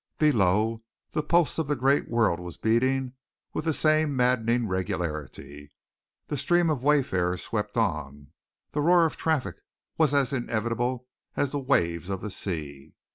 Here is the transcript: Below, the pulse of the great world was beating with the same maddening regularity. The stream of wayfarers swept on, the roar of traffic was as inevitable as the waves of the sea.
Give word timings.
Below, 0.17 0.81
the 1.11 1.21
pulse 1.21 1.59
of 1.59 1.67
the 1.67 1.75
great 1.75 2.09
world 2.09 2.39
was 2.39 2.57
beating 2.57 3.13
with 3.53 3.65
the 3.65 3.71
same 3.71 4.15
maddening 4.15 4.67
regularity. 4.67 5.71
The 6.25 6.37
stream 6.39 6.71
of 6.71 6.81
wayfarers 6.81 7.43
swept 7.43 7.77
on, 7.77 8.31
the 8.71 8.81
roar 8.81 9.05
of 9.05 9.15
traffic 9.15 9.57
was 9.99 10.11
as 10.11 10.33
inevitable 10.33 11.07
as 11.35 11.51
the 11.51 11.59
waves 11.59 12.09
of 12.09 12.21
the 12.21 12.31
sea. 12.31 12.95